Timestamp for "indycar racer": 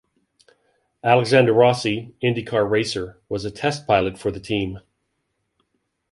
2.23-3.21